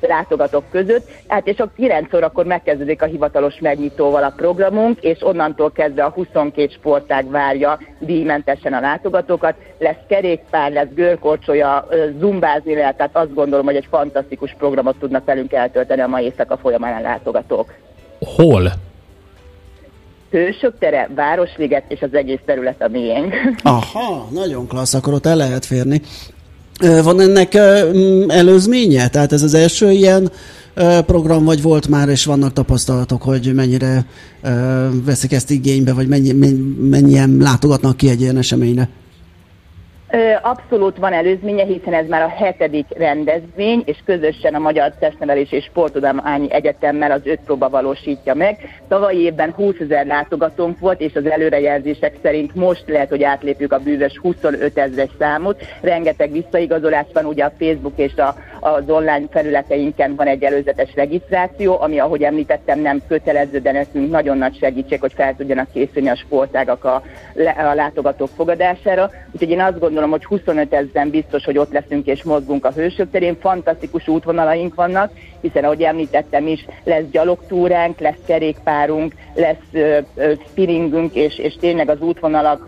[0.00, 1.08] látogatók között.
[1.26, 6.10] Hát és a 9 órakor megkezdődik a hivatalos megnyitóval a programunk, és onnantól kezdve a
[6.10, 9.54] 22 sportág várja díjmentesen a látogatókat.
[9.78, 15.52] Lesz kerékpár, lesz görkorcsolya, zumbázni lehet, tehát azt gondolom, hogy egy fantasztikus programot tudnak velünk
[15.52, 17.72] eltölteni a mai éjszaka folyamán a látogatók.
[18.36, 18.72] Hol?
[20.30, 23.34] Hősök tere, Városliget és az egész terület a miénk.
[23.62, 26.02] Aha, nagyon klassz, akkor ott el lehet férni.
[27.02, 27.54] Van ennek
[28.28, 29.08] előzménye?
[29.08, 30.30] Tehát ez az első ilyen
[31.06, 34.06] program, vagy volt már, és vannak tapasztalatok, hogy mennyire
[35.04, 36.32] veszik ezt igénybe, vagy mennyi,
[36.80, 38.88] mennyien látogatnak ki egy ilyen eseményre?
[40.42, 45.64] Abszolút van előzménye, hiszen ez már a hetedik rendezvény, és közösen a Magyar Testnevelés és
[45.64, 48.58] Sportudományi Egyetemmel az öt próba valósítja meg.
[48.88, 53.78] Tavalyi évben 20 ezer látogatónk volt, és az előrejelzések szerint most lehet, hogy átlépjük a
[53.78, 55.62] bűvös 25 ezeres számot.
[55.80, 61.80] Rengeteg visszaigazolás van, ugye a Facebook és a, az online felületeinken van egy előzetes regisztráció,
[61.80, 66.16] ami, ahogy említettem, nem kötelező, de nekünk nagyon nagy segítség, hogy fel tudjanak készülni a
[66.16, 67.02] sportágak a,
[67.56, 69.10] a látogatók fogadására.
[69.32, 73.10] Úgyhogy én azt gondolom, hogy 25 ezeren biztos, hogy ott leszünk és mozgunk a hősök
[73.10, 73.36] terén.
[73.40, 81.14] Fantasztikus útvonalaink vannak, hiszen ahogy említettem is, lesz gyalogtúránk, lesz kerékpárunk, lesz ö, ö, spinningünk,
[81.14, 82.66] és, és tényleg az útvonalak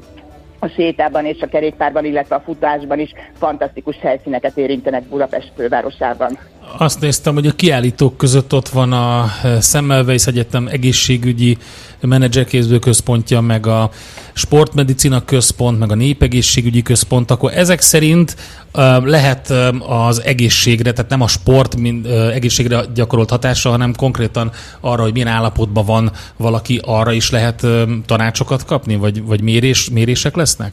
[0.59, 6.38] a sétában és a kerékpárban, illetve a futásban is fantasztikus helyszíneket érintenek Budapest fővárosában.
[6.77, 11.57] Azt néztem, hogy a kiállítók között ott van a Semmelweis Egyetem egészségügyi
[12.01, 13.91] menedzserkéző központja, meg a
[14.33, 18.37] sportmedicina központ, meg a népegészségügyi központ, akkor ezek szerint
[18.75, 24.51] uh, lehet uh, az egészségre, tehát nem a sport mint, egészségre gyakorolt hatása, hanem konkrétan
[24.81, 27.67] arra, hogy milyen állapotban van valaki, arra is lehet
[28.07, 30.73] tanácsokat kapni, vagy, vagy mérés, mérések lesznek?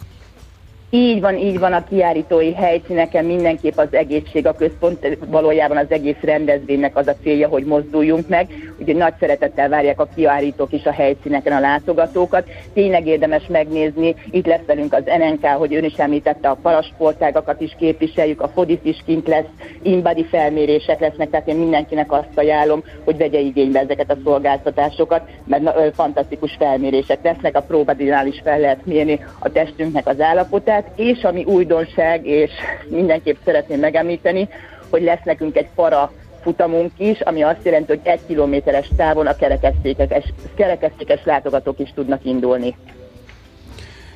[0.96, 6.22] Így van, így van a kiállítói helyszíneken mindenképp az egészség a központ, valójában az egész
[6.22, 8.48] rendezvénynek az a célja, hogy mozduljunk meg.
[8.80, 12.48] Úgyhogy nagy szeretettel várják a kiállítók is a helyszíneken a látogatókat.
[12.74, 17.76] Tényleg érdemes megnézni, itt lesz velünk az NNK, hogy ön is említette, a parasportágakat is
[17.80, 19.50] képviseljük, a fodis is kint lesz,
[19.82, 25.64] inbadi felmérések lesznek, tehát én mindenkinek azt ajánlom, hogy vegye igénybe ezeket a szolgáltatásokat, mert
[25.64, 31.24] na, fantasztikus felmérések lesznek, a próbadinál is fel lehet mérni a testünknek az állapotát, és
[31.24, 32.52] ami újdonság, és
[32.88, 34.50] mindenképp szeretném megemlíteni,
[34.89, 39.36] hogy lesz nekünk egy para futamunk is, ami azt jelenti, hogy egy kilométeres távon a
[39.36, 42.76] kerekesztékes, kerekesztékes látogatók is tudnak indulni.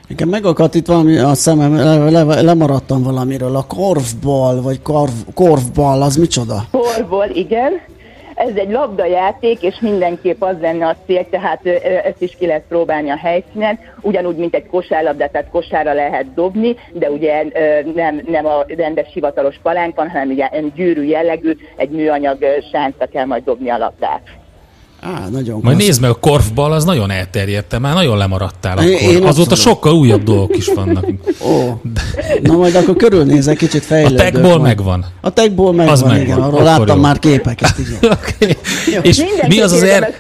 [0.08, 3.56] Igen, megakadt itt valami, a szemem, le, le, lemaradtam valamiről.
[3.56, 6.64] A korfball, vagy korf, korfball, az micsoda?
[6.72, 7.72] Korfball, igen.
[8.40, 11.66] Ez egy labdajáték, és mindenképp az lenne a cél, tehát
[12.04, 16.76] ezt is ki lehet próbálni a helyszínen, ugyanúgy, mint egy kosárlabdát, tehát kosárra lehet dobni,
[16.94, 17.44] de ugye
[17.96, 23.44] nem, nem a rendes hivatalos palánkon, hanem ugye gyűrű jellegű, egy műanyag sáncra kell majd
[23.44, 24.22] dobni a labdát.
[25.02, 28.90] Á, nagyon Majd nézd meg, a korfball az nagyon elterjedt, már nagyon lemaradtál akkor.
[28.90, 31.06] Én Azóta sokkal újabb dolgok is vannak.
[31.42, 31.82] Ó,
[32.42, 34.20] na majd akkor körülnézek, kicsit fejlődök.
[34.20, 35.06] A techból megvan.
[35.22, 37.02] A techból megvan, az megvan, igen, arról láttam jó.
[37.02, 37.76] már képeket.
[37.78, 38.12] Igen.
[38.18, 38.58] okay.
[39.02, 40.14] És mi az az er...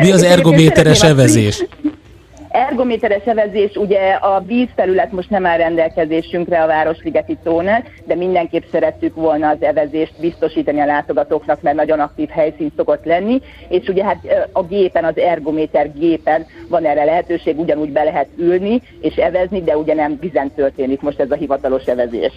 [0.00, 1.64] mi az ergométeres evezés?
[2.54, 9.14] Ergométeres evezés, ugye a vízfelület most nem áll rendelkezésünkre a Városligeti tónál, de mindenképp szerettük
[9.14, 14.48] volna az evezést biztosítani a látogatóknak, mert nagyon aktív helyszín szokott lenni, és ugye hát
[14.52, 19.76] a gépen, az ergométer gépen van erre lehetőség, ugyanúgy be lehet ülni és evezni, de
[19.76, 22.32] ugye nem vizen történik most ez a hivatalos evezés.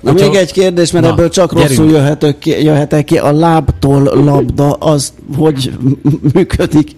[0.00, 1.68] Na még egy kérdés, mert Na, ebből csak gyerünk.
[1.68, 3.18] rosszul jöhetek ki, jöhetek ki.
[3.18, 5.72] A lábtól labda, az hogy
[6.34, 6.90] működik?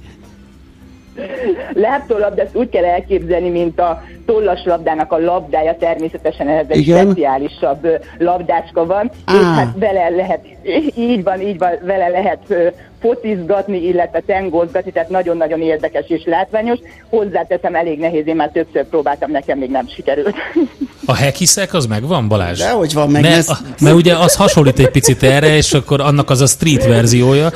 [1.72, 7.06] Láptólabda, ezt úgy kell elképzelni, mint a tollas labdának a labdája, természetesen ehhez egy Igen.
[7.06, 9.34] speciálisabb labdácska van, Á.
[9.34, 10.40] és hát vele lehet,
[10.96, 12.72] így van, így van, vele lehet
[13.04, 16.78] focizgatni, illetve tengózgatni, tehát nagyon-nagyon érdekes és látványos.
[17.10, 20.34] Hozzáteszem, elég nehéz, én már többször próbáltam, nekem még nem sikerült.
[21.06, 22.62] A hekiszek az megvan, Balázs?
[22.62, 26.30] hogy van, meg ne, a, Mert ugye az hasonlít egy picit erre, és akkor annak
[26.30, 27.50] az a street verziója.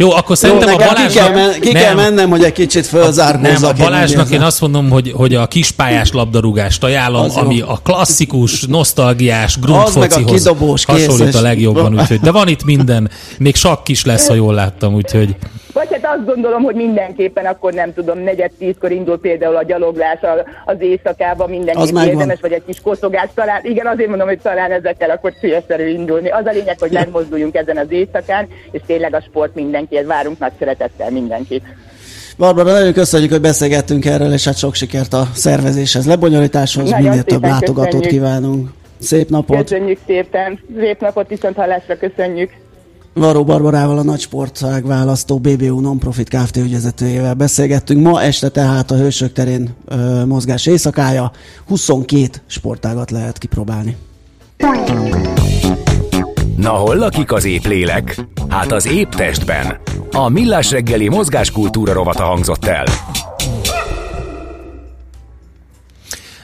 [0.00, 1.08] Jó, akkor szerintem Jó, a Balázsnak...
[1.08, 3.76] Ki kell, men- ki nem, kell mennem, hogy egy kicsit fölzárkózzak.
[3.76, 7.68] Nem, a Balázsnak én azt mondom, hogy, hogy a kispályás labdarúgást ajánlom, az ami jó.
[7.68, 12.00] a klasszikus, nosztalgiás, grundfocihoz hasonlít a legjobban.
[12.00, 15.36] Úgyhogy, de van itt minden, még sakk is lesz, ha jól láttam, úgyhogy...
[15.72, 20.18] Vagy hát azt gondolom, hogy mindenképpen akkor nem tudom, negyed tízkor indul például a gyaloglás
[20.64, 23.60] az éjszakában, mindenképp érdemes, vagy egy kis koszogás talán.
[23.62, 26.28] Igen, azért mondom, hogy talán ezekkel akkor célszerű indulni.
[26.28, 30.52] Az a lényeg, hogy megmozduljunk ezen az éjszakán, és tényleg a sport mindenkiért várunk nagy
[30.58, 31.62] szeretettel mindenkit.
[32.36, 37.22] Barbara, nagyon köszönjük, hogy beszélgettünk erről, és hát sok sikert a szervezéshez, lebonyolításhoz, nagyon minél
[37.22, 38.10] több látogatót köszönjük.
[38.10, 38.68] kívánunk.
[38.98, 39.56] Szép napot!
[39.56, 40.60] Köszönjük szépen!
[40.78, 42.50] Szép napot, viszont hallásra köszönjük!
[43.14, 46.56] Varó Barbarával a nagy sportszág választó BBU Nonprofit Kft.
[46.56, 48.02] ügyvezetőjével beszélgettünk.
[48.02, 51.32] Ma este tehát a Hősök terén ö, mozgás éjszakája.
[51.66, 53.96] 22 sportágat lehet kipróbálni.
[56.56, 58.20] Na hol lakik az épp lélek?
[58.48, 59.80] Hát az épp testben.
[60.10, 62.84] A Millás reggeli mozgáskultúra rovata hangzott el.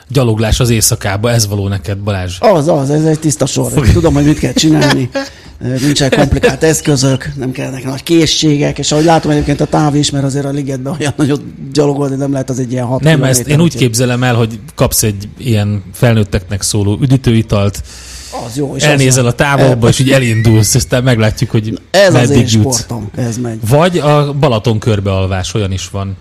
[0.08, 2.36] Gyaloglás az éjszakába, ez való neked, Balázs?
[2.40, 3.72] Az, az, ez egy tiszta sor.
[3.72, 5.10] Tudom, hogy mit kell csinálni.
[5.58, 10.24] nincsenek komplikált eszközök, nem kellnek nagy készségek, és ahogy látom egyébként a táv is, mert
[10.24, 11.42] azért a ligetben olyan nagyot
[11.72, 15.02] gyalogolni nem lehet, az egy ilyen hat Nem, ezt én úgy képzelem el, hogy kapsz
[15.02, 17.82] egy ilyen felnőtteknek szóló üdítőitalt,
[18.46, 18.76] az jó.
[18.76, 22.62] És Elnézel az a távolba, és így elindulsz, aztán meglátjuk, hogy ez meddig az én
[22.62, 22.78] jutsz.
[22.78, 23.58] sportom, ez megy.
[23.68, 26.16] Vagy a Balaton körbealvás, olyan is van.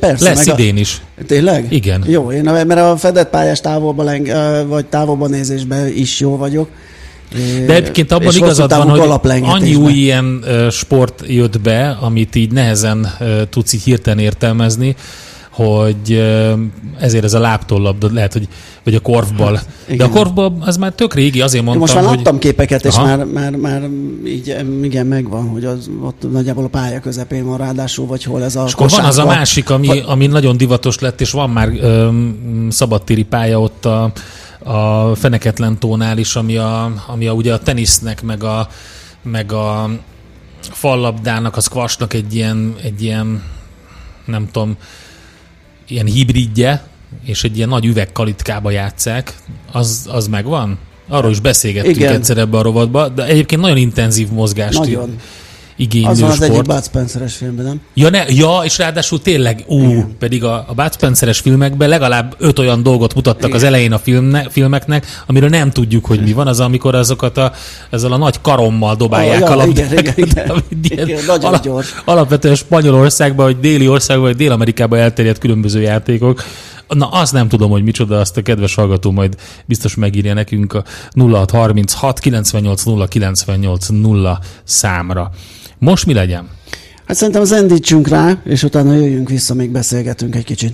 [0.00, 0.24] Persze.
[0.24, 0.78] Lesz idén a...
[0.78, 1.02] is.
[1.26, 1.66] Tényleg?
[1.72, 2.04] Igen.
[2.06, 4.32] Jó, én mert a fedett pályás távolba, leng,
[4.68, 6.68] vagy távolba nézésben is jó vagyok.
[7.66, 13.08] De egyébként abban igazad van, hogy annyi új ilyen sport jött be, amit így nehezen
[13.50, 14.96] tudsz így hirtelen értelmezni,
[15.50, 16.22] hogy
[16.98, 18.48] ezért ez a láptollabda lehet, hogy
[18.84, 19.58] vagy a korfball.
[19.96, 22.16] De a korfball az már tök régi, azért mondtam, Most már hogy...
[22.16, 23.88] láttam képeket, és már, már, már
[24.26, 28.56] így igen megvan, hogy az ott nagyjából a pálya közepén van ráadásul, vagy hol ez
[28.56, 32.68] a És van az a másik, ami, ami nagyon divatos lett, és van már öm,
[32.70, 34.12] szabadtéri pálya ott a
[34.62, 38.68] a Feneketlen tónál is, ami a, ami a, ugye a tenisznek, meg a,
[39.22, 39.90] meg a
[40.60, 43.42] fallabdának, a squashnak egy ilyen, egy ilyen,
[44.24, 44.76] nem tudom,
[45.88, 46.86] ilyen hibridje,
[47.24, 49.36] és egy ilyen nagy üvegkalitkába játszák,
[49.72, 50.78] az, az megvan?
[51.08, 52.14] Arról is beszélgettünk Igen.
[52.14, 55.18] egyszer ebbe a rovatba, de egyébként nagyon intenzív mozgást nagyon
[55.78, 57.80] igénylő az van az egyik Bud Spencer-es filmben, nem?
[57.94, 60.16] Ja, ne, ja, és ráadásul tényleg, ú, Igen.
[60.18, 63.56] pedig a, a Bud Spencer-es filmekben legalább öt olyan dolgot mutattak Igen.
[63.56, 67.52] az elején a filmne, filmeknek, amiről nem tudjuk, hogy mi van, az amikor azokat a,
[67.90, 69.92] ezzel a nagy karommal dobálják oh, ja, a labdát.
[69.92, 71.06] Igen, igen, igen.
[71.06, 71.94] igen nagyon ala, gyors.
[72.04, 76.42] Alapvetően Spanyolországban, vagy déli országban, vagy Dél-Amerikában elterjedt különböző játékok.
[76.88, 80.84] Na, azt nem tudom, hogy micsoda, azt a kedves hallgató majd biztos megírja nekünk a
[81.14, 85.30] 0636 98 0 98 0 számra.
[85.78, 86.48] Most mi legyen?
[87.06, 90.72] Hát szerintem zendítsünk rá, és utána jöjjünk vissza, még beszélgetünk egy kicsit.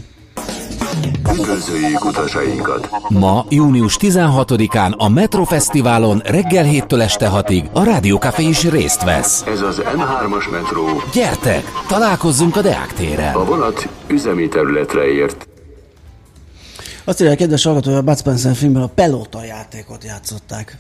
[1.33, 2.89] Üdvözöljük utasainkat!
[3.09, 9.43] Ma, június 16-án a Metro Fesztiválon reggel 7-től este 6-ig a Rádiókafé is részt vesz.
[9.47, 10.87] Ez az M3-as metró.
[11.13, 13.35] Gyertek, találkozzunk a Deák téren.
[13.35, 15.49] A vonat üzemi területre ért.
[17.05, 20.79] Azt írja, kedves hallgató, hogy a Bud Spencer filmben a pelota játékot játszották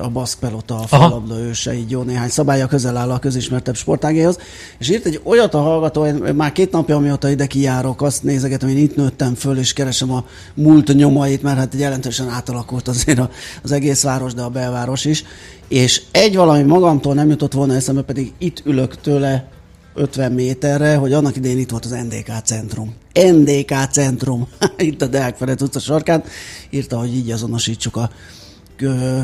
[0.00, 4.38] a baszk pelota, a fallabda őse, így jó néhány szabálya közel áll a közismertebb sportágéhoz.
[4.78, 8.68] És írt egy olyat a hallgató, én már két napja, amióta ide kijárok, azt nézegetem,
[8.68, 13.20] én itt nőttem föl, és keresem a múlt nyomait, mert hát jelentősen átalakult azért
[13.62, 15.24] az egész város, de a belváros is.
[15.68, 19.48] És egy valami magamtól nem jutott volna eszembe, pedig itt ülök tőle
[19.94, 22.94] 50 méterre, hogy annak idején itt volt az NDK centrum.
[23.12, 26.24] NDK centrum, itt a Deák Ferenc utca sarkán,
[26.70, 28.10] írta, hogy így azonosítsuk a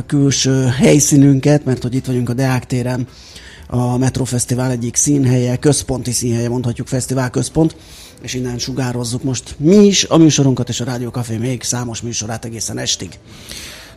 [0.06, 3.06] külső helyszínünket, mert hogy itt vagyunk a Deák téren,
[3.66, 7.76] a Metrofesztivál egyik színhelye, központi színhelye, mondhatjuk fesztivál központ,
[8.22, 12.44] és innen sugározzuk most mi is a műsorunkat, és a Rádió Café még számos műsorát
[12.44, 13.08] egészen estig.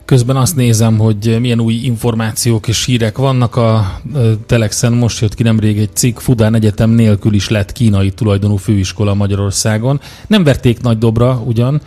[0.05, 4.01] Közben azt nézem, hogy milyen új információk és hírek vannak a
[4.45, 4.93] Telexen.
[4.93, 10.01] Most jött ki nemrég egy cikk, Fudán Egyetem nélkül is lett kínai tulajdonú főiskola Magyarországon.
[10.27, 11.81] Nem verték nagy dobra ugyan,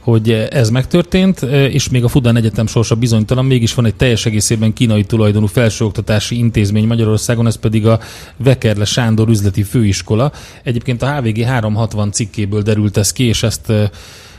[0.00, 4.72] hogy ez megtörtént, és még a Fudan Egyetem sorsa bizonytalan, mégis van egy teljes egészében
[4.72, 8.00] kínai tulajdonú felsőoktatási intézmény Magyarországon, ez pedig a
[8.36, 10.32] Vekerle Sándor üzleti főiskola.
[10.62, 13.72] Egyébként a HVG 360 cikkéből derült ez ki, és ezt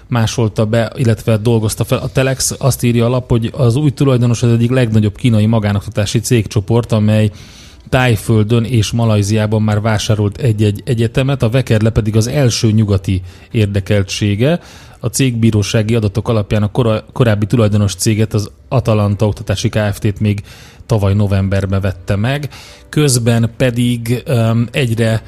[0.08, 1.98] másolta be, illetve dolgozta fel.
[1.98, 6.92] A Telex azt írja alap, hogy az új tulajdonos az egyik legnagyobb kínai magánoktatási cégcsoport,
[6.92, 7.32] amely
[7.90, 13.22] Tájföldön és Malajziában már vásárolt egy-egy egyetemet, a Vekerle pedig az első nyugati
[13.52, 14.60] érdekeltsége.
[15.04, 16.72] A cég bírósági adatok alapján a
[17.14, 20.44] korábbi tulajdonos céget, az Atalanta Oktatási Kft-t még
[20.86, 22.50] tavaly novemberben vette meg,
[22.90, 24.24] közben pedig
[24.72, 25.24] egyre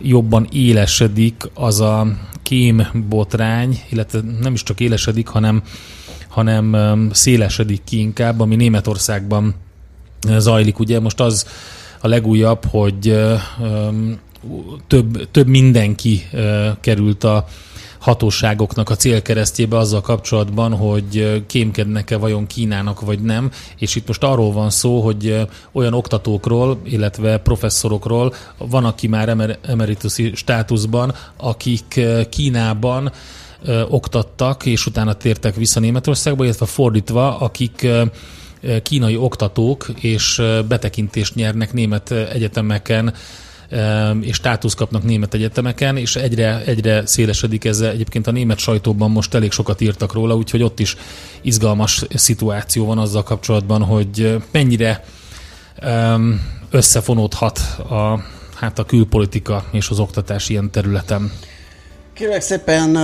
[0.00, 2.06] jobban élesedik az a
[2.42, 5.62] kém botrány, illetve nem is csak élesedik, hanem,
[6.28, 6.76] hanem
[7.12, 9.54] szélesedik ki inkább, ami Németországban
[10.36, 10.78] zajlik.
[10.78, 11.46] Ugye most az
[12.00, 13.16] a legújabb, hogy
[14.86, 16.22] több, több mindenki
[16.80, 17.46] került a
[18.04, 24.52] hatóságoknak a célkeresztjébe azzal kapcsolatban, hogy kémkednek-e vajon Kínának vagy nem, és itt most arról
[24.52, 33.12] van szó, hogy olyan oktatókról, illetve professzorokról van, aki már emer- emerituszi státuszban, akik Kínában
[33.88, 37.86] oktattak, és utána tértek vissza Németországba, illetve fordítva, akik
[38.82, 43.14] kínai oktatók és betekintést nyernek német egyetemeken
[44.20, 47.80] és státusz kapnak német egyetemeken, és egyre, egyre szélesedik ez.
[47.80, 50.96] Egyébként a német sajtóban most elég sokat írtak róla, úgyhogy ott is
[51.42, 55.04] izgalmas szituáció van azzal kapcsolatban, hogy mennyire
[56.70, 57.58] összefonódhat
[57.88, 61.32] a, hát a külpolitika és az oktatás ilyen területen.
[62.12, 62.96] Kérlek szépen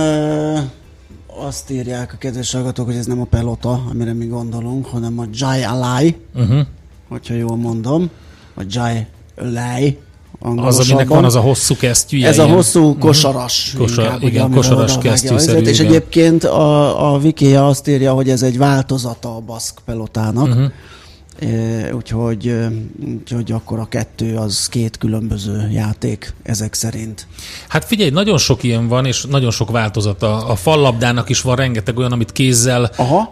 [1.27, 5.25] azt írják a kedves hallgatók, hogy ez nem a pelota, amire mi gondolunk, hanem a
[5.31, 6.65] Jai Alai, uh-huh.
[7.07, 8.09] hogyha jól mondom,
[8.53, 9.05] a Jai
[9.35, 9.99] Alai,
[10.41, 12.27] az, aminek van az a hosszú kesztyűje.
[12.27, 12.49] Ez ilyen.
[12.49, 12.99] a hosszú mhm.
[12.99, 13.73] kosaras.
[13.77, 15.65] Kosa, inkább, igen, ugye, kosaras kesztyűszerű.
[15.65, 20.47] És egyébként a, a Wikia azt írja, hogy ez egy változata a baszk pelotának.
[20.47, 20.71] Uh-huh
[21.93, 22.55] úgyhogy,
[23.05, 27.27] úgyhogy akkor a kettő az két különböző játék ezek szerint.
[27.67, 30.45] Hát figyelj, nagyon sok ilyen van, és nagyon sok változata.
[30.45, 33.31] A fallabdának is van rengeteg olyan, amit kézzel Aha.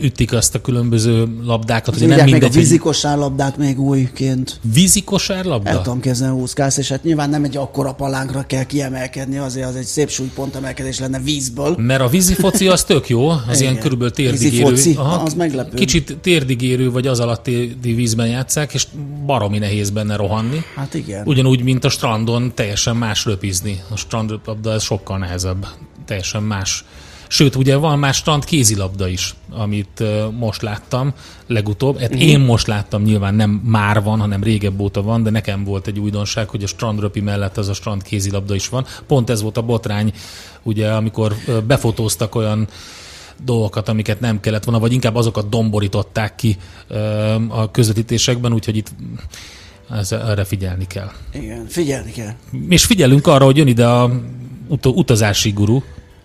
[0.00, 1.98] ütik azt a különböző labdákat.
[1.98, 4.58] Hogy nem mindegy, még a vízikosárlabdát még újként.
[4.74, 5.70] Vízikosárlabda?
[5.70, 9.76] El tudom kezdeni úszkálsz, és hát nyilván nem egy akkora palánkra kell kiemelkedni, azért az
[9.76, 11.76] egy szép súlypont emelkedés lenne vízből.
[11.78, 13.60] Mert a vízifoci az tök jó, az Igen.
[13.60, 14.74] ilyen körülbelül térdigérő.
[14.96, 15.76] Aha, az meglepő.
[15.76, 18.86] Kicsit térdigérő, vagy az alatt alatti vízben játszák, és
[19.26, 20.62] baromi nehéz benne rohanni.
[20.74, 21.26] Hát igen.
[21.26, 23.82] Ugyanúgy, mint a strandon teljesen más röpizni.
[23.90, 25.66] A strandlabda ez sokkal nehezebb.
[26.04, 26.84] Teljesen más.
[27.28, 30.02] Sőt, ugye van más strand kézilabda is, amit
[30.38, 31.12] most láttam
[31.46, 31.98] legutóbb.
[31.98, 32.28] Hát uh-huh.
[32.28, 35.98] én most láttam, nyilván nem már van, hanem régebb óta van, de nekem volt egy
[35.98, 38.86] újdonság, hogy a strandröpi mellett az a strand kézilabda is van.
[39.06, 40.12] Pont ez volt a botrány,
[40.62, 41.34] ugye, amikor
[41.66, 42.68] befotóztak olyan
[43.44, 46.56] dolgokat, amiket nem kellett volna, vagy inkább azokat domborították ki
[47.48, 48.92] a közvetítésekben, úgyhogy itt
[49.90, 51.10] ez, erre figyelni kell.
[51.32, 52.32] Igen, figyelni kell.
[52.68, 54.10] És figyelünk arra, hogy jön ide a
[54.68, 55.80] ut- utazási guru.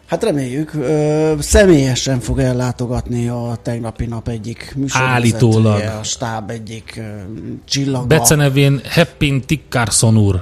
[0.06, 5.82] Hát reméljük, ö, személyesen fog ellátogatni a tegnapi nap egyik Állítólag.
[6.00, 7.02] a stáb egyik ö,
[7.66, 8.06] csillaga.
[8.06, 10.42] Becenevén Heppin Tikkarson úr.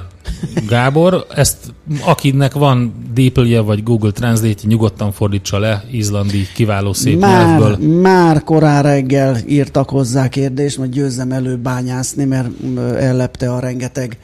[0.68, 1.58] Gábor, ezt
[2.06, 8.00] akinek van dépelje vagy Google Translate, nyugodtan fordítsa le, izlandi kiváló szép már, nyelvből.
[8.02, 12.50] Már korán reggel írtak hozzá kérdést, majd győzzem elő bányászni, mert
[12.98, 14.18] ellepte a rengeteg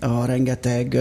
[0.00, 0.98] a rengeteg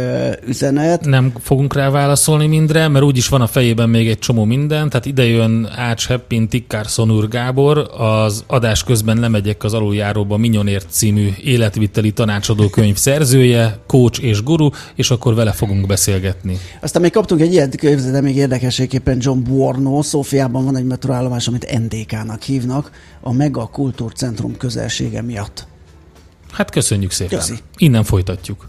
[0.48, 1.06] üzenet.
[1.06, 5.06] Nem fogunk rá válaszolni mindre, mert úgyis van a fejében még egy csomó minden, tehát
[5.06, 11.30] ide jön Ács Heppin Tikkárszon úr Gábor, az adás közben lemegyek az aluljáróba Minyonért című
[11.44, 16.58] életvitteli tanácsadó könyv szerzője, coach és guru, és akkor vele fogunk beszélgetni.
[16.82, 17.76] Aztán még kaptunk egy ilyet,
[18.12, 24.58] de még érdekességképpen John Buorno, Szófiában van egy metroállomás, amit NDK-nak hívnak, a Mega Kultúrcentrum
[24.58, 25.68] közelsége miatt.
[26.52, 27.40] Hát köszönjük szépen.
[27.40, 27.56] Köszi.
[27.78, 28.69] Innen folytatjuk.